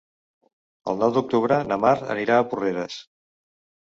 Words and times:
El 0.93 0.95
nou 1.01 1.11
d'octubre 1.17 1.59
na 1.71 1.77
Mar 1.83 1.91
anirà 2.13 2.39
a 2.41 2.47
Porreres. 2.55 2.97